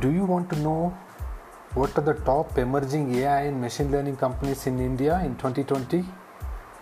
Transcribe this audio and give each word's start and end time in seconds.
Do 0.00 0.10
you 0.10 0.24
want 0.24 0.48
to 0.50 0.58
know 0.58 0.96
what 1.74 1.98
are 1.98 2.00
the 2.00 2.14
top 2.14 2.56
emerging 2.56 3.14
AI 3.16 3.42
and 3.48 3.60
machine 3.60 3.90
learning 3.92 4.16
companies 4.16 4.66
in 4.66 4.78
India 4.80 5.20
in 5.22 5.36
2020? 5.36 6.06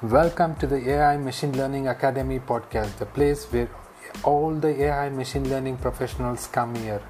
Welcome 0.02 0.54
to 0.56 0.68
the 0.68 0.90
AI 0.90 1.16
Machine 1.16 1.56
Learning 1.56 1.88
Academy 1.88 2.38
podcast, 2.38 2.96
the 2.98 3.06
place 3.06 3.44
where 3.46 3.68
all 4.22 4.54
the 4.54 4.84
AI 4.84 5.08
machine 5.08 5.50
learning 5.50 5.78
professionals 5.78 6.46
come 6.46 6.76
here. 6.76 7.02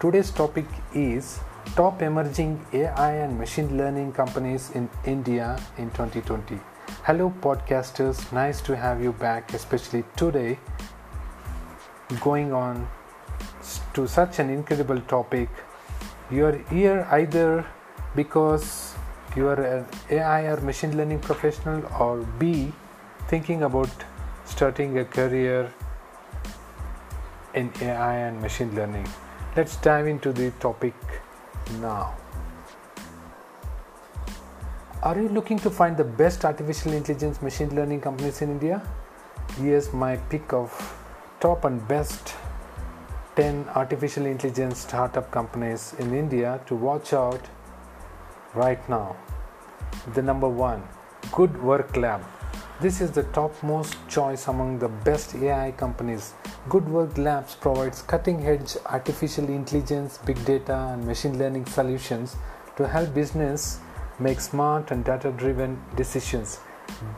Today's 0.00 0.30
topic 0.30 0.66
is 0.92 1.40
top 1.76 2.02
emerging 2.02 2.66
AI 2.74 3.12
and 3.12 3.38
machine 3.38 3.78
learning 3.78 4.12
companies 4.12 4.70
in 4.72 4.90
India 5.06 5.58
in 5.78 5.88
2020. 5.92 6.60
Hello, 7.04 7.32
podcasters, 7.40 8.30
nice 8.34 8.60
to 8.60 8.76
have 8.76 9.02
you 9.02 9.14
back, 9.14 9.54
especially 9.54 10.04
today, 10.14 10.58
going 12.20 12.52
on 12.52 12.86
to 13.98 14.06
such 14.06 14.38
an 14.38 14.48
incredible 14.48 15.00
topic. 15.12 15.48
You 16.30 16.46
are 16.46 16.58
here 16.70 17.06
either 17.10 17.66
because 18.14 18.94
you 19.34 19.48
are 19.48 19.60
an 19.60 19.86
AI 20.08 20.42
or 20.52 20.60
machine 20.60 20.96
learning 20.96 21.18
professional, 21.18 21.82
or 21.98 22.18
B, 22.38 22.72
thinking 23.26 23.64
about 23.64 23.90
starting 24.44 24.98
a 24.98 25.04
career 25.04 25.72
in 27.54 27.72
AI 27.82 28.14
and 28.28 28.40
machine 28.40 28.72
learning. 28.76 29.08
Let's 29.56 29.76
dive 29.76 30.06
into 30.06 30.32
the 30.32 30.52
topic 30.60 30.94
now. 31.80 32.14
Are 35.02 35.20
you 35.20 35.28
looking 35.28 35.58
to 35.60 35.70
find 35.70 35.96
the 35.96 36.04
best 36.04 36.44
artificial 36.44 36.92
intelligence 36.92 37.42
machine 37.42 37.74
learning 37.74 38.02
companies 38.02 38.42
in 38.42 38.50
India? 38.50 38.80
Here's 39.56 39.92
my 39.92 40.16
pick 40.34 40.52
of 40.52 40.70
top 41.40 41.64
and 41.64 41.86
best 41.88 42.34
10 43.38 43.68
artificial 43.76 44.26
intelligence 44.26 44.80
startup 44.80 45.30
companies 45.30 45.94
in 46.00 46.12
India 46.12 46.60
to 46.66 46.74
watch 46.74 47.12
out 47.12 47.40
right 48.52 48.88
now. 48.88 49.14
The 50.14 50.22
number 50.22 50.48
one, 50.48 50.82
Good 51.30 51.62
Work 51.62 51.96
Lab. 51.96 52.20
This 52.80 53.00
is 53.00 53.12
the 53.12 53.22
topmost 53.36 53.96
choice 54.08 54.48
among 54.48 54.80
the 54.80 54.88
best 54.88 55.36
AI 55.36 55.70
companies. 55.70 56.34
Good 56.68 56.88
Work 56.88 57.16
Labs 57.16 57.54
provides 57.54 58.02
cutting 58.02 58.44
edge 58.44 58.76
artificial 58.86 59.48
intelligence, 59.48 60.18
big 60.18 60.44
data, 60.44 60.74
and 60.92 61.06
machine 61.06 61.38
learning 61.38 61.66
solutions 61.66 62.34
to 62.76 62.88
help 62.88 63.14
business 63.14 63.78
make 64.18 64.40
smart 64.40 64.90
and 64.90 65.04
data 65.04 65.30
driven 65.30 65.80
decisions. 65.94 66.58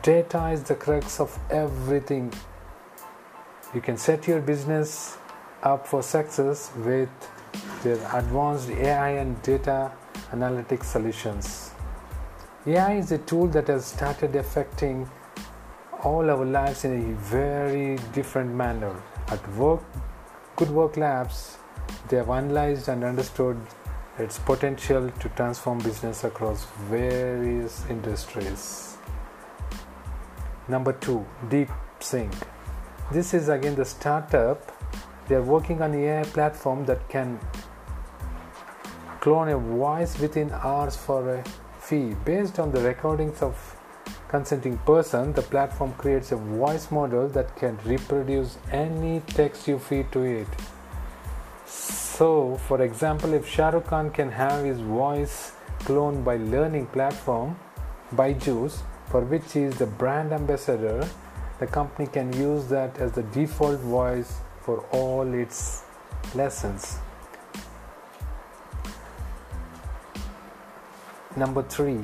Data 0.03 0.49
is 0.49 0.61
the 0.61 0.75
crux 0.75 1.19
of 1.19 1.39
everything. 1.49 2.31
You 3.73 3.81
can 3.81 3.97
set 3.97 4.27
your 4.27 4.39
business 4.39 5.17
up 5.63 5.87
for 5.87 6.01
success 6.01 6.71
with 6.77 7.09
their 7.83 7.99
advanced 8.13 8.69
AI 8.69 9.09
and 9.11 9.41
data 9.41 9.91
analytics 10.31 10.85
solutions. 10.85 11.71
AI 12.65 12.97
is 12.97 13.11
a 13.11 13.17
tool 13.17 13.47
that 13.47 13.67
has 13.67 13.85
started 13.85 14.35
affecting 14.35 15.09
all 16.03 16.29
our 16.29 16.45
lives 16.45 16.85
in 16.85 17.11
a 17.11 17.15
very 17.15 17.97
different 18.13 18.53
manner. 18.53 18.95
At 19.27 19.55
work, 19.55 19.81
Good 20.55 20.69
Work 20.69 20.97
Labs, 20.97 21.57
they 22.07 22.17
have 22.17 22.29
analyzed 22.29 22.87
and 22.87 23.03
understood 23.03 23.57
its 24.17 24.39
potential 24.39 25.09
to 25.19 25.29
transform 25.29 25.79
business 25.79 26.23
across 26.23 26.65
various 26.89 27.83
industries. 27.89 28.97
Number 30.67 30.93
two, 30.93 31.25
DeepSync. 31.49 32.33
This 33.11 33.33
is 33.33 33.49
again 33.49 33.75
the 33.75 33.85
startup. 33.85 34.71
They 35.31 35.37
are 35.37 35.41
working 35.41 35.81
on 35.81 35.95
AI 35.95 36.23
platform 36.25 36.83
that 36.87 37.07
can 37.07 37.39
clone 39.21 39.47
a 39.47 39.57
voice 39.57 40.19
within 40.19 40.51
hours 40.51 40.97
for 40.97 41.35
a 41.35 41.43
fee. 41.79 42.17
Based 42.25 42.59
on 42.59 42.73
the 42.73 42.81
recordings 42.81 43.41
of 43.41 43.55
consenting 44.27 44.77
person, 44.79 45.31
the 45.31 45.41
platform 45.41 45.93
creates 45.93 46.33
a 46.33 46.35
voice 46.35 46.91
model 46.91 47.29
that 47.29 47.55
can 47.55 47.79
reproduce 47.85 48.57
any 48.73 49.21
text 49.21 49.69
you 49.69 49.79
feed 49.79 50.11
to 50.11 50.19
it. 50.19 50.47
So, 51.65 52.57
for 52.67 52.81
example, 52.81 53.33
if 53.33 53.47
Shah 53.47 53.69
Rukh 53.69 53.87
Khan 53.87 54.11
can 54.11 54.29
have 54.31 54.65
his 54.65 54.81
voice 54.81 55.53
cloned 55.85 56.25
by 56.25 56.35
learning 56.35 56.87
platform 56.87 57.57
Byju's, 58.13 58.83
for 59.07 59.21
which 59.21 59.53
he 59.53 59.61
is 59.61 59.77
the 59.77 59.85
brand 59.85 60.33
ambassador, 60.33 61.07
the 61.59 61.67
company 61.67 62.09
can 62.09 62.33
use 62.33 62.67
that 62.67 62.97
as 62.97 63.13
the 63.13 63.23
default 63.23 63.79
voice 63.79 64.41
for 64.71 64.85
all 64.97 65.33
its 65.33 65.83
lessons. 66.33 66.99
Number 71.35 71.63
three, 71.63 71.99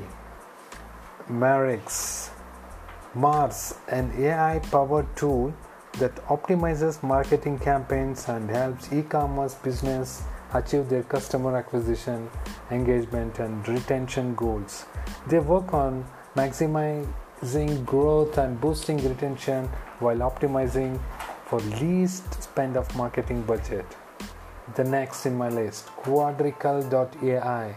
Marex. 1.30 2.30
Mars, 3.16 3.76
an 3.88 4.12
AI 4.18 4.60
powered 4.72 5.08
tool 5.16 5.54
that 6.00 6.16
optimizes 6.28 7.02
marketing 7.02 7.58
campaigns 7.58 8.28
and 8.34 8.50
helps 8.50 8.92
e 8.92 9.02
commerce 9.02 9.56
business 9.68 10.24
achieve 10.54 10.90
their 10.90 11.04
customer 11.04 11.56
acquisition, 11.58 12.30
engagement, 12.70 13.40
and 13.40 13.68
retention 13.68 14.36
goals. 14.36 14.86
They 15.28 15.40
work 15.40 15.74
on 15.74 16.06
maximizing 16.36 17.86
growth 17.86 18.38
and 18.38 18.62
boosting 18.62 18.98
retention 19.10 19.70
while 20.00 20.18
optimizing 20.30 21.00
for 21.48 21.60
least 21.82 22.44
spend 22.44 22.76
of 22.76 22.94
marketing 22.96 23.42
budget. 23.44 23.86
The 24.76 24.84
next 24.84 25.26
in 25.26 25.38
my 25.38 25.50
list, 25.50 25.88
Quadrical.ai. 26.04 27.76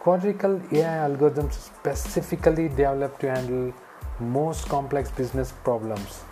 Quadrical 0.00 0.62
AI 0.72 1.08
algorithms 1.08 1.52
specifically 1.52 2.68
developed 2.68 3.20
to 3.20 3.30
handle 3.30 3.74
most 4.18 4.66
complex 4.68 5.10
business 5.10 5.52
problems. 5.62 6.24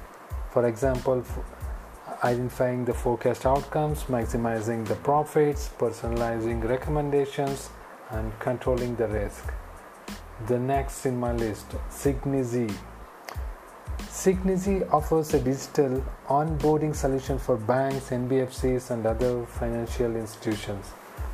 For 0.50 0.66
example, 0.66 1.22
identifying 2.24 2.86
the 2.86 2.94
forecast 2.94 3.44
outcomes, 3.44 4.04
maximizing 4.04 4.86
the 4.86 4.96
profits, 4.96 5.70
personalizing 5.78 6.66
recommendations, 6.66 7.68
and 8.10 8.32
controlling 8.38 8.96
the 8.96 9.06
risk. 9.08 9.52
The 10.46 10.58
next 10.58 11.04
in 11.04 11.20
my 11.20 11.32
list, 11.32 11.66
Signzy. 11.90 12.72
Signzy 13.98 14.88
offers 14.92 15.34
a 15.34 15.40
digital 15.40 16.04
onboarding 16.28 16.94
solution 16.94 17.38
for 17.38 17.56
banks, 17.56 18.10
NBFCs, 18.10 18.90
and 18.90 19.06
other 19.06 19.44
financial 19.46 20.16
institutions. 20.16 20.86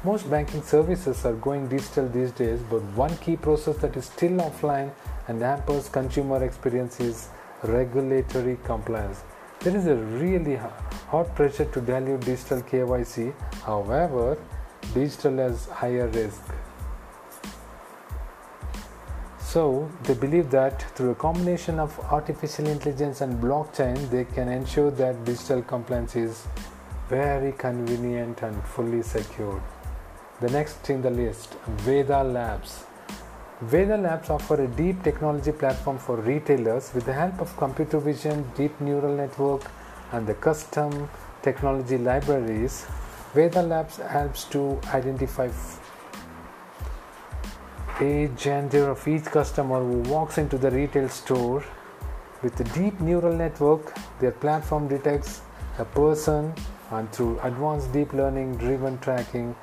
Most 0.02 0.28
banking 0.30 0.62
services 0.62 1.25
are 1.25 1.32
going 1.34 1.69
digital 1.69 2.08
these 2.08 2.30
days, 2.32 2.60
but 2.70 2.82
one 2.94 3.16
key 3.19 3.36
process 3.36 3.76
that 3.78 3.97
is 3.97 4.04
still 4.04 4.32
offline 4.32 4.91
and 5.28 5.41
hampers 5.41 5.88
consumer 5.88 6.44
experience 6.44 7.00
is 7.00 7.28
regulatory 7.62 8.58
compliance. 8.64 9.22
There 9.60 9.75
is 9.75 9.86
a 9.86 9.96
really 9.96 10.56
hot 10.56 11.34
pressure 11.34 11.64
to 11.64 11.81
dilute 11.81 12.20
digital 12.20 12.60
KYC, 12.60 13.32
however, 13.62 14.36
digital 14.92 15.38
has 15.38 15.66
higher 15.66 16.08
risk. 16.08 16.42
So, 19.54 19.88
they 20.03 20.15
believe 20.15 20.50
that 20.50 20.82
through 20.97 21.10
a 21.10 21.15
combination 21.15 21.78
of 21.78 21.97
artificial 22.10 22.66
intelligence 22.66 23.20
and 23.20 23.41
blockchain, 23.41 24.10
they 24.10 24.25
can 24.25 24.48
ensure 24.48 24.91
that 24.91 25.25
digital 25.25 25.62
compliance 25.62 26.16
is 26.16 26.48
very 27.09 27.53
convenient 27.53 28.43
and 28.43 28.60
fully 28.64 29.03
secured. 29.03 29.62
The 30.41 30.50
next 30.50 30.91
in 30.91 31.03
the 31.03 31.10
list, 31.10 31.54
Veda 31.87 32.25
Labs. 32.25 32.82
Veda 33.60 33.97
Labs 33.97 34.28
offer 34.28 34.60
a 34.60 34.66
deep 34.66 35.04
technology 35.04 35.53
platform 35.53 35.98
for 35.98 36.16
retailers 36.16 36.93
with 36.93 37.05
the 37.05 37.12
help 37.12 37.40
of 37.40 37.56
computer 37.56 38.00
vision, 38.00 38.50
deep 38.56 38.81
neural 38.81 39.14
network, 39.14 39.70
and 40.11 40.26
the 40.26 40.34
custom 40.34 41.08
technology 41.43 41.96
libraries. 41.96 42.87
Veda 43.34 43.62
Labs 43.62 43.99
helps 43.99 44.46
to 44.46 44.81
identify 44.93 45.49
a 48.00 48.29
gender 48.37 48.91
of 48.91 49.06
each 49.06 49.25
customer 49.25 49.81
who 49.81 49.99
walks 50.11 50.38
into 50.38 50.58
the 50.58 50.70
retail 50.70 51.08
store. 51.08 51.64
With 52.43 52.56
the 52.56 52.64
deep 52.64 52.99
neural 53.00 53.32
network, 53.32 53.96
their 54.20 54.32
platform 54.32 54.88
detects 54.88 55.43
a 55.79 55.85
person 55.85 56.52
and 56.91 57.11
through 57.12 57.38
advanced 57.41 57.93
deep 57.93 58.12
learning 58.12 58.56
driven 58.56 58.99
tracking 58.99 59.55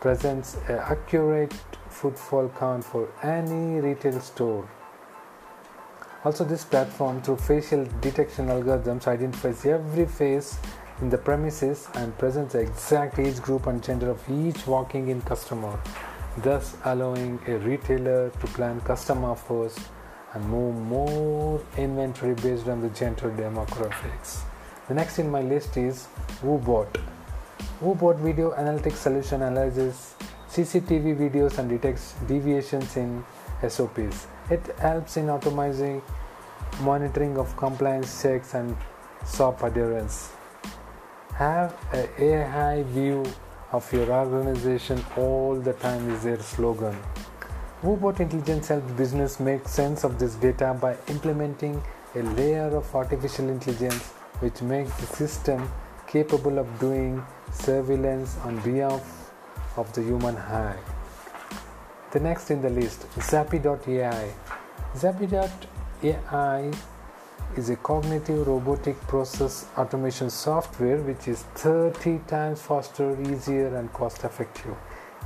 presents 0.00 0.56
an 0.68 0.78
accurate 0.78 1.52
footfall 1.88 2.48
count 2.56 2.84
for 2.84 3.08
any 3.22 3.80
retail 3.80 4.20
store. 4.20 4.68
Also, 6.24 6.44
this 6.44 6.64
platform, 6.64 7.20
through 7.22 7.36
facial 7.36 7.86
detection 8.00 8.46
algorithms, 8.46 9.06
identifies 9.06 9.64
every 9.66 10.06
face 10.06 10.58
in 11.00 11.10
the 11.10 11.18
premises 11.18 11.88
and 11.94 12.16
presents 12.18 12.54
the 12.54 12.60
exact 12.60 13.18
age 13.18 13.40
group 13.42 13.66
and 13.66 13.82
gender 13.82 14.10
of 14.10 14.22
each 14.30 14.66
walking 14.66 15.08
in 15.08 15.20
customer, 15.22 15.78
thus 16.38 16.76
allowing 16.84 17.40
a 17.46 17.58
retailer 17.58 18.30
to 18.30 18.46
plan 18.48 18.80
custom 18.82 19.24
offers 19.24 19.76
and 20.34 20.44
move 20.48 20.74
more 20.76 21.62
inventory 21.78 22.34
based 22.34 22.68
on 22.68 22.80
the 22.80 22.88
gender 22.90 23.30
demographics. 23.30 24.42
The 24.88 24.94
next 24.94 25.18
in 25.18 25.30
my 25.30 25.40
list 25.40 25.76
is 25.76 26.08
Wobot. 26.42 27.00
Wobot 27.80 28.18
Video 28.20 28.52
Analytics 28.52 28.96
Solution 28.96 29.42
analyzes 29.42 30.14
CCTV 30.50 31.16
videos 31.16 31.58
and 31.58 31.68
detects 31.68 32.14
deviations 32.28 32.96
in 32.96 33.24
SOPs. 33.66 34.26
It 34.50 34.64
helps 34.78 35.16
in 35.16 35.26
optimizing 35.26 36.02
monitoring 36.82 37.38
of 37.38 37.56
compliance 37.56 38.22
checks 38.22 38.54
and 38.54 38.76
SOP 39.24 39.62
adherence. 39.62 40.30
Have 41.34 41.74
a 41.92 42.22
AI 42.22 42.82
view 42.84 43.24
of 43.72 43.92
your 43.92 44.10
organization 44.10 45.04
all 45.16 45.56
the 45.56 45.72
time 45.74 46.10
is 46.10 46.22
their 46.22 46.40
slogan. 46.40 46.96
Wobot 47.82 48.20
Intelligence 48.20 48.68
helps 48.68 48.90
business 48.92 49.38
make 49.38 49.68
sense 49.68 50.04
of 50.04 50.18
this 50.18 50.34
data 50.36 50.76
by 50.80 50.96
implementing 51.08 51.82
a 52.14 52.22
layer 52.22 52.74
of 52.76 52.94
artificial 52.94 53.48
intelligence 53.48 54.12
which 54.40 54.62
makes 54.62 54.92
the 55.00 55.06
system 55.06 55.70
capable 56.06 56.58
of 56.58 56.78
doing 56.78 57.22
surveillance 57.52 58.36
on 58.44 58.58
behalf 58.60 59.32
of 59.76 59.92
the 59.92 60.02
human 60.02 60.36
eye. 60.36 60.78
The 62.12 62.20
next 62.20 62.50
in 62.50 62.62
the 62.62 62.70
list, 62.70 63.06
Zappy.ai. 63.16 64.32
Zappy.ai 64.94 66.72
is 67.56 67.70
a 67.70 67.76
cognitive 67.76 68.46
robotic 68.46 69.00
process 69.08 69.66
automation 69.78 70.28
software 70.30 70.98
which 70.98 71.28
is 71.28 71.42
30 71.54 72.20
times 72.26 72.60
faster, 72.60 73.16
easier, 73.30 73.76
and 73.76 73.92
cost 73.92 74.24
effective. 74.24 74.74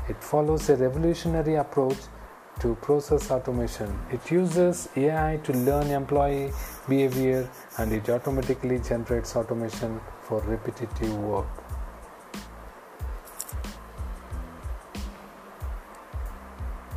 It 0.09 0.23
follows 0.23 0.69
a 0.69 0.77
revolutionary 0.77 1.55
approach 1.57 1.99
to 2.61 2.75
process 2.77 3.31
automation. 3.31 3.99
It 4.11 4.31
uses 4.31 4.89
AI 4.97 5.41
to 5.45 5.53
learn 5.53 5.87
employee 5.91 6.53
behavior 6.89 7.49
and 7.79 7.93
it 7.93 8.09
automatically 8.09 8.79
generates 8.79 9.35
automation 9.35 10.01
for 10.23 10.41
repetitive 10.43 11.17
work. 11.19 11.47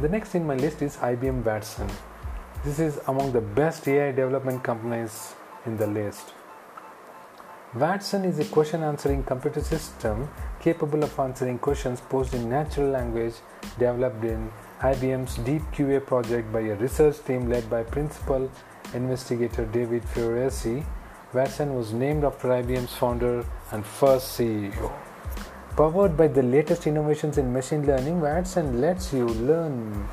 The 0.02 0.10
next 0.10 0.36
in 0.36 0.46
my 0.46 0.56
list 0.56 0.82
is 0.82 0.98
IBM 0.98 1.46
Watson. 1.46 1.88
This 2.64 2.80
is 2.80 2.98
among 3.08 3.34
the 3.34 3.42
best 3.42 3.86
AI 3.90 4.14
development 4.14 4.64
companies 4.64 5.36
in 5.66 5.76
the 5.76 5.86
list. 5.86 6.34
Watson 7.76 8.24
is 8.24 8.40
a 8.40 8.46
question 8.46 8.84
answering 8.84 9.22
computer 9.24 9.60
system 9.60 10.30
capable 10.62 11.04
of 11.04 11.20
answering 11.20 11.60
questions 11.60 12.00
posed 12.00 12.34
in 12.34 12.50
natural 12.50 12.90
language 12.90 13.34
developed 13.78 14.24
in 14.24 14.50
IBM's 14.80 15.36
Deep 15.40 15.62
QA 15.74 16.06
project 16.06 16.54
by 16.54 16.62
a 16.62 16.76
research 16.76 17.22
team 17.26 17.50
led 17.50 17.70
by 17.70 17.84
principal 17.84 18.50
investigator 18.94 19.66
David 19.66 20.04
Ferrucci. 20.04 20.86
Watson 21.34 21.76
was 21.76 21.92
named 21.92 22.24
after 22.24 22.48
IBM's 22.48 22.96
founder 22.96 23.46
and 23.74 23.86
first 23.86 24.40
CEO. 24.40 24.90
Powered 25.76 26.16
by 26.16 26.30
the 26.30 26.44
latest 26.44 26.88
innovations 26.88 27.38
in 27.38 27.52
machine 27.52 27.86
learning, 27.86 28.22
Watson 28.22 28.80
lets 28.80 29.12
you 29.12 29.28
learn 29.28 30.08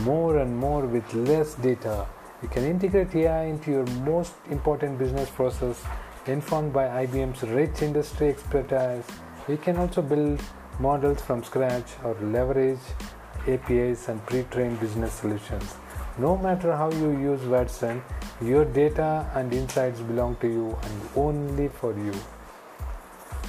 more 0.00 0.38
and 0.38 0.56
more 0.56 0.86
with 0.86 1.12
less 1.12 1.54
data. 1.54 2.06
You 2.42 2.48
can 2.48 2.64
integrate 2.64 3.14
AI 3.14 3.44
into 3.44 3.70
your 3.70 3.86
most 4.04 4.32
important 4.50 4.98
business 4.98 5.28
process, 5.30 5.82
informed 6.26 6.72
by 6.72 7.06
IBM's 7.06 7.42
rich 7.42 7.82
industry 7.82 8.28
expertise. 8.28 9.04
You 9.48 9.56
can 9.56 9.76
also 9.76 10.00
build 10.02 10.40
models 10.78 11.20
from 11.20 11.44
scratch 11.44 11.90
or 12.04 12.14
leverage 12.22 12.78
APIs 13.46 14.08
and 14.08 14.24
pre 14.26 14.44
trained 14.44 14.80
business 14.80 15.12
solutions. 15.12 15.74
No 16.18 16.36
matter 16.36 16.76
how 16.76 16.90
you 16.90 17.10
use 17.10 17.40
Watson, 17.42 18.02
your 18.40 18.64
data 18.64 19.30
and 19.34 19.52
insights 19.52 20.00
belong 20.00 20.36
to 20.36 20.48
you 20.48 20.78
and 20.82 21.08
only 21.16 21.68
for 21.68 21.92
you. 21.92 22.14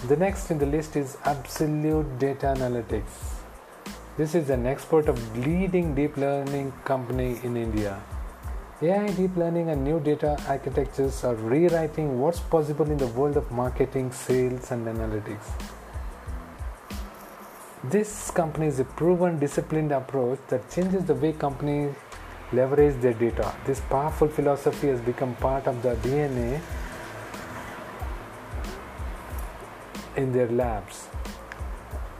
The 0.08 0.16
next 0.16 0.52
in 0.52 0.58
the 0.58 0.66
list 0.66 0.96
is 0.96 1.18
Absolute 1.26 2.18
Data 2.20 2.48
Analytics. 2.58 3.31
This 4.18 4.36
is 4.36 4.50
an 4.50 4.66
expert 4.66 5.08
of 5.08 5.38
leading 5.38 5.96
deep 5.96 6.18
learning 6.18 6.74
company 6.84 7.40
in 7.44 7.56
India. 7.56 7.98
AI 8.82 9.08
deep 9.08 9.38
learning 9.38 9.70
and 9.70 9.86
new 9.86 10.02
data 10.02 10.38
architectures 10.50 11.24
are 11.24 11.36
rewriting 11.36 12.20
what's 12.20 12.42
possible 12.42 12.92
in 12.92 12.98
the 12.98 13.08
world 13.08 13.38
of 13.38 13.50
marketing, 13.52 14.12
sales 14.12 14.70
and 14.72 14.86
analytics. 14.86 15.54
This 17.86 18.32
company 18.32 18.68
is 18.68 18.82
a 18.82 18.84
proven 18.84 19.40
disciplined 19.40 19.94
approach 19.94 20.40
that 20.50 20.70
changes 20.70 21.06
the 21.06 21.16
way 21.16 21.32
companies 21.32 21.96
leverage 22.52 23.00
their 23.02 23.14
data. 23.14 23.56
This 23.66 23.80
powerful 23.80 24.28
philosophy 24.28 24.88
has 24.88 25.00
become 25.00 25.36
part 25.36 25.68
of 25.68 25.82
the 25.82 25.96
DNA 26.08 26.60
in 30.18 30.34
their 30.34 30.50
labs. 30.50 31.08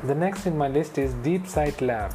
The 0.04 0.16
next 0.16 0.48
in 0.48 0.58
my 0.58 0.68
list 0.68 0.98
is 0.98 1.14
DeepSight 1.14 1.80
Lab. 1.80 2.12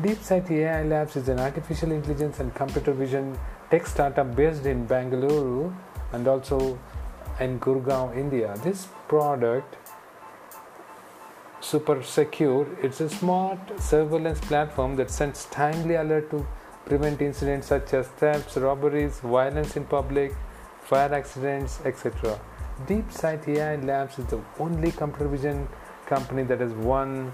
DeepSight 0.00 0.50
AI 0.50 0.82
Labs 0.84 1.14
is 1.14 1.28
an 1.28 1.40
artificial 1.40 1.92
intelligence 1.92 2.40
and 2.40 2.54
computer 2.54 2.92
vision 2.92 3.38
tech 3.70 3.86
startup 3.86 4.34
based 4.34 4.64
in 4.64 4.86
Bangalore 4.86 5.76
and 6.12 6.26
also 6.26 6.78
in 7.38 7.60
Gurgaon, 7.60 8.16
India. 8.16 8.54
This 8.64 8.88
product, 9.08 9.76
Super 11.60 12.02
Secure, 12.02 12.66
it's 12.82 13.02
a 13.02 13.10
smart 13.10 13.60
surveillance 13.78 14.40
platform 14.40 14.96
that 14.96 15.10
sends 15.10 15.44
timely 15.44 15.96
alert 15.96 16.30
to 16.30 16.46
prevent 16.86 17.20
incidents 17.20 17.66
such 17.66 17.92
as 17.92 18.08
thefts, 18.08 18.56
robberies, 18.56 19.20
violence 19.20 19.76
in 19.76 19.84
public, 19.84 20.34
fire 20.80 21.12
accidents, 21.12 21.78
etc. 21.84 22.40
DeepSight 22.86 23.46
AI 23.48 23.76
Labs 23.76 24.18
is 24.18 24.24
the 24.28 24.40
only 24.58 24.92
computer 24.92 25.28
vision 25.28 25.68
company 26.14 26.42
that 26.42 26.60
has 26.60 26.72
won 26.90 27.32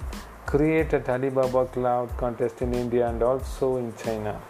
Create 0.48 0.94
at 0.94 1.08
Alibaba 1.10 1.66
Cloud 1.66 2.16
contest 2.16 2.62
in 2.62 2.72
India 2.72 3.06
and 3.06 3.22
also 3.22 3.76
in 3.76 3.92
China. 4.02 4.40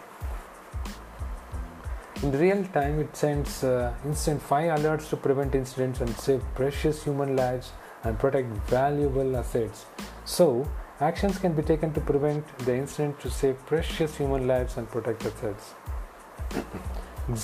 In 2.23 2.31
real 2.31 2.63
time, 2.77 3.01
it 3.01 3.17
sends 3.17 3.65
uh, 3.65 3.93
instant 4.05 4.41
fire 4.41 4.77
alerts 4.77 5.09
to 5.09 5.17
prevent 5.17 5.55
incidents 5.55 5.99
and 5.99 6.15
save 6.15 6.41
precious 6.55 7.03
human 7.03 7.35
lives 7.35 7.73
and 8.05 8.17
protect 8.17 8.47
valuable 8.77 9.35
assets. 9.35 9.85
So, 10.23 10.65
actions 11.01 11.37
can 11.37 11.51
be 11.51 11.63
taken 11.63 11.93
to 11.95 11.99
prevent 11.99 12.47
the 12.59 12.75
incident 12.77 13.19
to 13.19 13.29
save 13.29 13.57
precious 13.65 14.15
human 14.15 14.47
lives 14.47 14.77
and 14.77 14.89
protect 14.89 15.25
assets. 15.25 15.73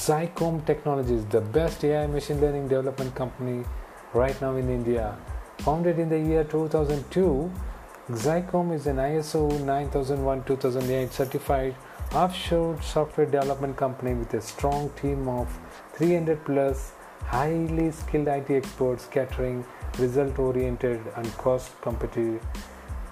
Xicom 0.06 0.66
Technologies, 0.66 1.26
the 1.26 1.42
best 1.42 1.84
AI 1.84 2.08
machine 2.08 2.40
learning 2.40 2.70
development 2.70 3.16
company 3.16 3.66
right 4.14 4.40
now 4.42 4.56
in 4.56 4.70
India. 4.70 5.18
Founded 5.66 5.98
in 5.98 6.10
the 6.10 6.20
year 6.20 6.44
2002, 6.44 7.52
Xicom 8.12 8.72
is 8.72 8.86
an 8.86 8.98
ISO 8.98 9.50
9001-2008 9.62 11.12
certified 11.12 11.76
offshore 12.14 12.80
software 12.84 13.26
development 13.26 13.76
company 13.76 14.14
with 14.14 14.32
a 14.36 14.42
strong 14.42 14.92
team 14.92 15.28
of 15.28 15.48
300 15.94 16.46
plus 16.46 16.92
highly 17.24 17.90
skilled 17.90 18.28
IT 18.28 18.52
experts 18.52 19.08
catering 19.08 19.66
result 19.98 20.38
oriented 20.38 21.02
and 21.16 21.36
cost 21.40 21.72
competitive 21.82 22.40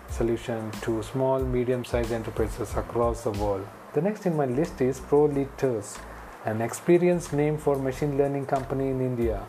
solution 0.10 0.70
to 0.82 1.02
small 1.02 1.40
medium 1.40 1.84
sized 1.84 2.12
enterprises 2.12 2.76
across 2.76 3.24
the 3.24 3.32
world. 3.32 3.68
The 3.96 4.02
next 4.04 4.28
in 4.28 4.38
my 4.38 4.46
list 4.46 4.80
is 4.80 5.00
Prolitus 5.00 5.98
an 6.46 6.62
experienced 6.62 7.34
name 7.34 7.58
for 7.58 7.78
machine 7.78 8.16
learning 8.16 8.46
company 8.46 8.90
in 8.90 9.02
India. 9.02 9.44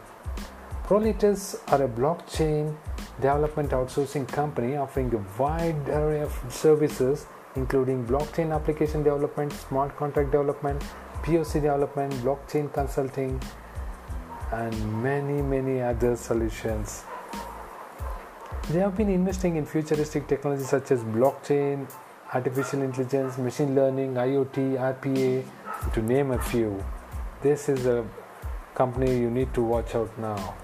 Prolitus 0.87 1.57
are 1.73 1.85
a 1.85 1.89
blockchain 1.89 2.75
development 3.21 3.71
outsourcing 3.71 4.27
company 4.29 4.77
offering 4.77 5.15
a 5.15 5.41
wide 5.41 5.89
array 5.89 6.21
of 6.21 6.33
services 6.49 7.27
including 7.57 8.05
blockchain 8.05 8.53
application 8.53 9.03
development, 9.03 9.53
smart 9.53 9.97
contract 9.97 10.33
development, 10.33 10.83
POC 11.23 11.55
development, 11.55 12.13
blockchain 12.15 12.73
consulting 12.73 13.41
and 14.53 15.03
many 15.03 15.41
many 15.43 15.81
other 15.81 16.17
solutions. 16.17 17.05
They 18.71 18.79
have 18.81 18.97
been 18.97 19.09
investing 19.09 19.57
in 19.57 19.67
futuristic 19.67 20.27
technologies 20.27 20.69
such 20.71 20.91
as 20.91 21.03
blockchain, 21.05 21.89
artificial 22.33 22.83
intelligence, 22.83 23.39
machine 23.39 23.75
learning, 23.75 24.15
IoT, 24.15 24.79
RPA, 24.79 25.45
to 25.93 26.03
name 26.03 26.31
a 26.31 26.39
few. 26.41 26.83
This 27.43 27.69
is 27.69 27.87
a 27.87 28.07
company 28.75 29.19
you 29.19 29.31
need 29.31 29.53
to 29.55 29.63
watch 29.63 29.95
out 29.95 30.19
now. 30.19 30.55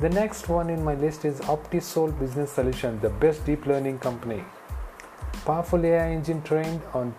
The 0.00 0.08
next 0.08 0.48
one 0.48 0.70
in 0.70 0.84
my 0.84 0.94
list 0.94 1.24
is 1.24 1.40
OptiSol 1.40 2.16
Business 2.20 2.52
Solution, 2.52 3.00
the 3.00 3.10
best 3.10 3.44
deep 3.44 3.66
learning 3.66 3.98
company. 3.98 4.44
Powerful 5.44 5.84
AI 5.84 6.12
engine 6.12 6.40
trained 6.42 6.82
on 6.94 7.12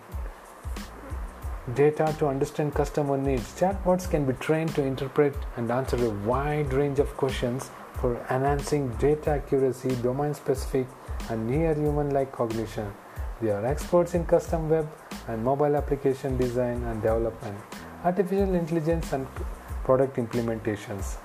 data 1.74 2.14
to 2.18 2.26
understand 2.28 2.74
customer 2.74 3.18
needs. 3.18 3.52
Chatbots 3.60 4.10
can 4.10 4.24
be 4.24 4.32
trained 4.32 4.74
to 4.76 4.82
interpret 4.82 5.36
and 5.58 5.70
answer 5.70 6.02
a 6.02 6.08
wide 6.08 6.72
range 6.72 6.98
of 7.00 7.14
questions 7.18 7.70
for 8.00 8.16
enhancing 8.30 8.88
data 8.96 9.32
accuracy, 9.32 9.94
domain 9.96 10.32
specific, 10.32 10.86
and 11.28 11.46
near 11.46 11.74
human 11.74 12.08
like 12.08 12.32
cognition. 12.32 12.90
They 13.42 13.50
are 13.50 13.66
experts 13.66 14.14
in 14.14 14.24
custom 14.24 14.70
web 14.70 14.90
and 15.28 15.44
mobile 15.44 15.76
application 15.76 16.38
design 16.38 16.82
and 16.84 17.02
development, 17.02 17.58
artificial 18.04 18.54
intelligence, 18.54 19.12
and 19.12 19.26
product 19.84 20.16
implementations. 20.16 21.18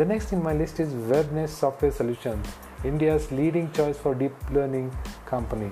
The 0.00 0.06
next 0.06 0.32
in 0.32 0.42
my 0.42 0.54
list 0.54 0.80
is 0.80 0.94
WebNest 0.94 1.50
Software 1.50 1.92
Solutions. 1.92 2.46
India's 2.84 3.30
leading 3.30 3.70
choice 3.72 3.98
for 3.98 4.14
deep 4.14 4.32
learning 4.50 4.90
company. 5.26 5.70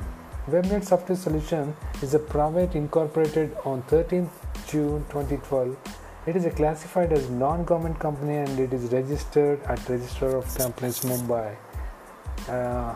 WebNet 0.51 0.85
Software 0.85 1.17
Solutions 1.17 1.75
is 2.03 2.13
a 2.13 2.19
private 2.19 2.75
incorporated 2.75 3.57
on 3.65 3.83
13th 3.85 4.29
June 4.67 5.03
2012. 5.09 5.75
It 6.27 6.37
is 6.37 6.45
classified 6.55 7.11
as 7.11 7.31
non-government 7.31 7.99
company 8.01 8.37
and 8.37 8.61
it 8.61 8.75
is 8.75 8.93
registered 8.93 9.63
at 9.63 9.89
Register 9.89 10.37
of 10.37 10.55
Companies 10.59 11.01
Mumbai. 11.01 11.57
Uh, 12.49 12.95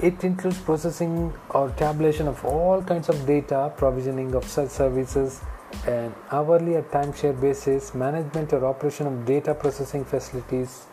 it 0.00 0.24
includes 0.24 0.58
processing 0.58 1.32
or 1.50 1.70
tabulation 1.84 2.26
of 2.26 2.44
all 2.44 2.82
kinds 2.82 3.08
of 3.08 3.24
data, 3.26 3.72
provisioning 3.76 4.34
of 4.34 4.44
such 4.44 4.70
services, 4.70 5.40
and 5.86 6.14
hourly 6.30 6.74
or 6.76 6.82
timeshare 6.82 7.38
basis, 7.40 7.94
management 7.94 8.52
or 8.52 8.64
operation 8.64 9.06
of 9.06 9.24
data 9.24 9.54
processing 9.54 10.04
facilities, 10.04 10.86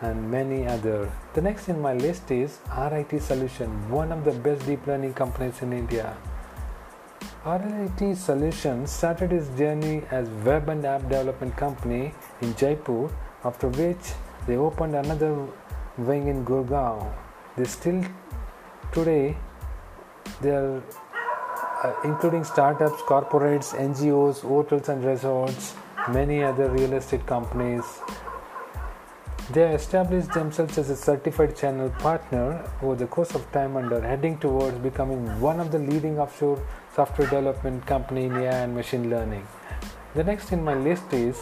and 0.00 0.30
many 0.30 0.66
other. 0.66 1.10
The 1.34 1.40
next 1.40 1.68
in 1.68 1.80
my 1.80 1.94
list 1.94 2.30
is 2.30 2.58
RIT 2.76 3.22
Solution, 3.22 3.68
one 3.90 4.12
of 4.12 4.24
the 4.24 4.32
best 4.32 4.66
deep 4.66 4.86
learning 4.86 5.14
companies 5.14 5.62
in 5.62 5.72
India. 5.72 6.16
RIT 7.46 8.16
Solutions 8.16 8.90
started 8.90 9.32
its 9.32 9.48
journey 9.58 10.02
as 10.10 10.28
web 10.44 10.68
and 10.68 10.84
app 10.84 11.02
development 11.02 11.56
company 11.56 12.12
in 12.40 12.54
Jaipur, 12.56 13.10
after 13.44 13.68
which 13.68 14.12
they 14.46 14.56
opened 14.56 14.94
another 14.94 15.46
wing 15.98 16.28
in 16.28 16.44
Gurgaon. 16.44 17.12
They 17.56 17.64
still 17.64 18.02
today 18.92 19.36
they 20.40 20.50
are 20.50 20.82
Uh, 21.84 21.92
including 22.02 22.42
startups, 22.42 23.02
corporates, 23.02 23.74
NGOs, 23.78 24.40
hotels 24.40 24.88
and 24.88 25.04
resorts, 25.04 25.74
many 26.08 26.42
other 26.42 26.70
real 26.70 26.94
estate 26.94 27.26
companies. 27.26 27.84
They 29.52 29.64
established 29.74 30.32
themselves 30.32 30.78
as 30.78 30.88
a 30.88 30.96
certified 30.96 31.54
channel 31.54 31.90
partner 31.90 32.64
over 32.80 32.94
the 32.94 33.06
course 33.06 33.34
of 33.34 33.52
time 33.52 33.76
and 33.76 33.92
are 33.92 34.00
heading 34.00 34.38
towards 34.38 34.78
becoming 34.78 35.38
one 35.42 35.60
of 35.60 35.72
the 35.72 35.78
leading 35.78 36.18
offshore 36.18 36.58
software 36.94 37.28
development 37.28 37.84
company 37.84 38.24
in 38.24 38.34
AI 38.34 38.60
and 38.60 38.74
machine 38.74 39.10
learning. 39.10 39.46
The 40.14 40.24
next 40.24 40.52
in 40.52 40.64
my 40.64 40.72
list 40.72 41.12
is 41.12 41.36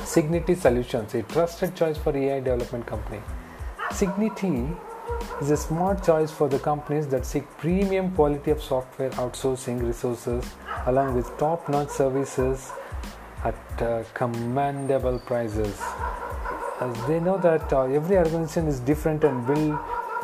Signity 0.00 0.54
Solutions, 0.54 1.14
a 1.14 1.22
trusted 1.22 1.74
choice 1.74 1.96
for 1.96 2.14
AI 2.14 2.40
development 2.40 2.84
company. 2.84 3.22
Signity 3.88 4.76
is 5.40 5.50
a 5.50 5.56
smart 5.56 6.04
choice 6.04 6.30
for 6.30 6.48
the 6.48 6.58
companies 6.58 7.06
that 7.08 7.24
seek 7.24 7.44
premium 7.58 8.10
quality 8.14 8.50
of 8.50 8.62
software 8.62 9.10
outsourcing 9.10 9.82
resources 9.82 10.44
along 10.86 11.14
with 11.14 11.26
top 11.38 11.68
notch 11.68 11.88
services 11.88 12.70
at 13.44 13.82
uh, 13.82 14.04
commendable 14.14 15.18
prices. 15.20 15.80
As 16.80 17.06
they 17.06 17.20
know 17.20 17.38
that 17.38 17.72
uh, 17.72 17.82
every 17.84 18.16
organization 18.16 18.66
is 18.66 18.80
different 18.80 19.24
and 19.24 19.46
build 19.46 19.78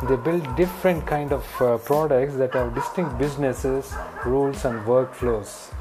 they 0.08 0.16
build 0.16 0.44
different 0.56 1.06
kind 1.06 1.32
of 1.32 1.62
uh, 1.62 1.78
products 1.78 2.34
that 2.34 2.52
have 2.52 2.74
distinct 2.74 3.16
businesses, 3.16 3.94
rules 4.26 4.66
and 4.66 4.78
workflows. 4.84 5.72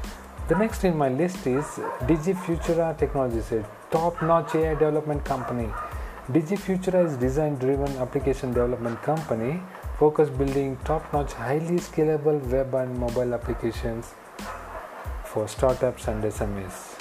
The 0.48 0.54
next 0.54 0.84
in 0.84 0.96
my 0.96 1.10
list 1.10 1.46
is 1.46 1.64
DigiFutura 2.08 2.96
Technologies, 2.96 3.52
a 3.52 3.68
top-notch 3.90 4.54
AI 4.54 4.72
development 4.72 5.22
company 5.22 5.68
DigiFutura 6.28 7.06
is 7.06 7.16
design-driven 7.18 7.98
application 7.98 8.52
development 8.52 9.00
company 9.02 9.62
focused 9.96 10.36
building 10.36 10.76
top-notch, 10.84 11.32
highly 11.34 11.78
scalable 11.78 12.40
web 12.50 12.74
and 12.74 12.98
mobile 12.98 13.32
applications 13.32 14.12
for 15.24 15.46
startups 15.46 16.08
and 16.08 16.24
SMEs. 16.24 17.00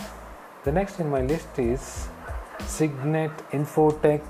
The 0.63 0.71
next 0.71 0.99
in 0.99 1.09
my 1.09 1.21
list 1.21 1.57
is 1.57 2.07
Cygnet 2.67 3.35
Infotech, 3.49 4.21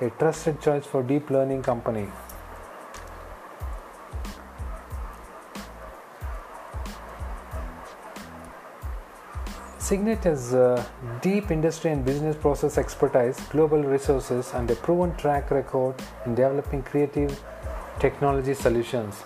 a 0.00 0.10
trusted 0.10 0.60
choice 0.60 0.86
for 0.86 1.02
deep 1.02 1.30
learning 1.30 1.64
company. 1.64 2.06
Cygnet 9.88 10.22
has 10.24 10.54
deep 11.22 11.50
industry 11.50 11.90
and 11.90 12.04
business 12.04 12.36
process 12.36 12.76
expertise, 12.76 13.40
global 13.48 13.82
resources, 13.82 14.52
and 14.52 14.70
a 14.70 14.74
proven 14.74 15.16
track 15.16 15.50
record 15.50 15.94
in 16.26 16.34
developing 16.34 16.82
creative 16.82 17.42
technology 17.98 18.52
solutions. 18.52 19.22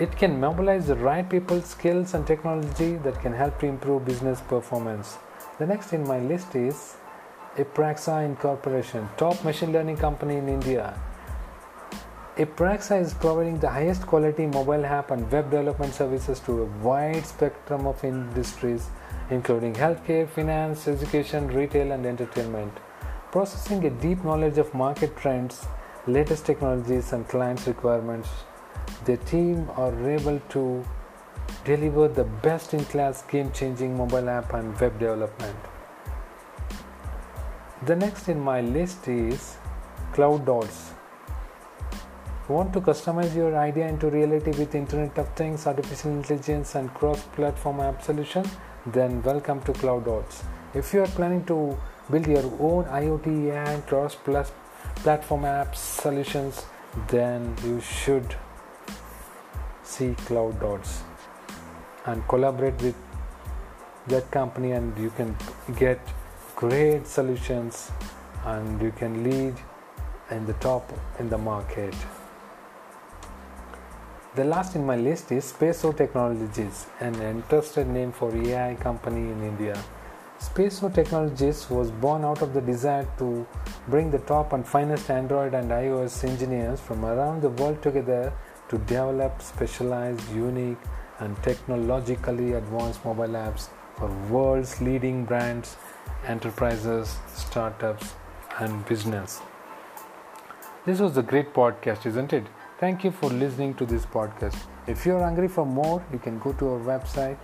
It 0.00 0.16
can 0.16 0.40
mobilize 0.40 0.86
the 0.86 0.94
right 0.94 1.28
people, 1.28 1.60
skills, 1.60 2.14
and 2.14 2.26
technology 2.26 2.96
that 3.04 3.20
can 3.20 3.34
help 3.34 3.58
to 3.60 3.66
improve 3.66 4.06
business 4.06 4.40
performance. 4.40 5.18
The 5.58 5.66
next 5.66 5.92
in 5.92 6.08
my 6.08 6.20
list 6.20 6.54
is 6.54 6.96
Apraxa 7.56 8.24
Incorporation, 8.24 9.06
top 9.18 9.44
machine 9.44 9.70
learning 9.70 9.98
company 9.98 10.36
in 10.36 10.48
India. 10.48 10.98
Apraxa 12.38 12.98
is 13.02 13.12
providing 13.12 13.58
the 13.60 13.68
highest 13.68 14.06
quality 14.06 14.46
mobile 14.46 14.86
app 14.86 15.10
and 15.10 15.30
web 15.30 15.50
development 15.50 15.92
services 15.92 16.40
to 16.40 16.62
a 16.62 16.64
wide 16.86 17.26
spectrum 17.26 17.86
of 17.86 18.02
industries 18.02 18.88
including 19.30 19.74
healthcare, 19.74 20.28
finance, 20.28 20.88
education, 20.88 21.48
retail, 21.48 21.92
and 21.92 22.06
entertainment. 22.06 22.72
Processing 23.32 23.84
a 23.84 23.90
deep 23.90 24.24
knowledge 24.24 24.58
of 24.58 24.72
market 24.72 25.16
trends, 25.16 25.66
latest 26.06 26.46
technologies, 26.46 27.12
and 27.12 27.28
clients' 27.28 27.66
requirements, 27.66 28.28
the 29.04 29.16
team 29.18 29.68
are 29.76 30.08
able 30.08 30.40
to 30.50 30.84
deliver 31.64 32.08
the 32.08 32.24
best 32.24 32.74
in 32.74 32.84
class 32.84 33.22
game 33.22 33.50
changing 33.52 33.96
mobile 33.96 34.28
app 34.28 34.54
and 34.54 34.78
web 34.80 34.98
development. 34.98 35.56
The 37.84 37.96
next 37.96 38.28
in 38.28 38.40
my 38.40 38.60
list 38.60 39.06
is 39.08 39.56
Cloud 40.12 40.46
CloudDots. 40.46 40.92
Want 42.48 42.72
to 42.74 42.80
customize 42.80 43.34
your 43.34 43.56
idea 43.56 43.88
into 43.88 44.08
reality 44.08 44.50
with 44.50 44.74
Internet 44.74 45.18
of 45.18 45.28
Things, 45.34 45.66
artificial 45.66 46.12
intelligence, 46.12 46.76
and 46.76 46.92
cross 46.94 47.20
platform 47.34 47.80
app 47.80 48.02
solution? 48.02 48.44
Then 48.92 49.22
welcome 49.22 49.60
to 49.62 49.72
CloudDots. 49.72 50.44
If 50.74 50.94
you 50.94 51.02
are 51.02 51.08
planning 51.08 51.44
to 51.46 51.76
build 52.10 52.26
your 52.28 52.44
own 52.60 52.84
IoT 52.84 53.50
and 53.50 53.84
cross 53.86 54.14
plus 54.14 54.52
platform 54.96 55.42
apps 55.42 55.76
solutions, 55.76 56.64
then 57.08 57.54
you 57.64 57.80
should 57.80 58.36
see 59.82 60.10
CloudDots 60.26 61.00
and 62.06 62.26
collaborate 62.28 62.80
with 62.80 62.94
that 64.06 64.30
company 64.30 64.70
and 64.72 64.96
you 64.96 65.10
can 65.10 65.36
get 65.76 66.00
great 66.54 67.08
solutions 67.08 67.90
and 68.44 68.80
you 68.80 68.92
can 68.92 69.24
lead 69.24 69.54
in 70.30 70.46
the 70.46 70.54
top 70.54 70.92
in 71.18 71.28
the 71.28 71.38
market. 71.38 71.94
The 74.36 74.44
last 74.44 74.76
in 74.76 74.84
my 74.84 74.96
list 74.96 75.32
is 75.32 75.50
Spaceso 75.50 75.96
Technologies, 75.96 76.88
an 77.00 77.14
interested 77.22 77.86
name 77.86 78.12
for 78.12 78.36
AI 78.36 78.74
company 78.74 79.30
in 79.32 79.42
India. 79.42 79.82
Spaceso 80.38 80.92
Technologies 80.92 81.70
was 81.70 81.90
born 81.90 82.22
out 82.22 82.42
of 82.42 82.52
the 82.52 82.60
desire 82.60 83.08
to 83.16 83.46
bring 83.88 84.10
the 84.10 84.18
top 84.18 84.52
and 84.52 84.68
finest 84.68 85.08
Android 85.08 85.54
and 85.54 85.70
iOS 85.70 86.22
engineers 86.22 86.78
from 86.80 87.06
around 87.06 87.40
the 87.40 87.48
world 87.48 87.80
together 87.82 88.30
to 88.68 88.76
develop 88.76 89.40
specialized, 89.40 90.30
unique, 90.34 90.84
and 91.20 91.42
technologically 91.42 92.52
advanced 92.52 93.02
mobile 93.06 93.38
apps 93.46 93.70
for 93.96 94.08
world's 94.28 94.82
leading 94.82 95.24
brands, 95.24 95.78
enterprises, 96.26 97.16
startups, 97.34 98.12
and 98.58 98.84
business. 98.84 99.40
This 100.84 101.00
was 101.00 101.16
a 101.16 101.22
great 101.22 101.54
podcast, 101.54 102.04
isn't 102.04 102.34
it? 102.34 102.44
Thank 102.78 103.04
you 103.04 103.10
for 103.10 103.30
listening 103.30 103.72
to 103.76 103.86
this 103.86 104.04
podcast. 104.04 104.56
If 104.86 105.06
you're 105.06 105.22
hungry 105.22 105.48
for 105.48 105.64
more, 105.64 106.04
you 106.12 106.18
can 106.18 106.38
go 106.38 106.52
to 106.52 106.68
our 106.72 106.80
website 106.80 107.38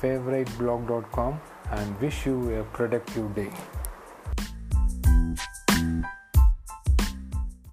favoriteblog.com 0.00 1.40
and 1.72 2.00
wish 2.00 2.24
you 2.24 2.60
a 2.60 2.62
productive 2.62 3.34
day. 3.34 3.50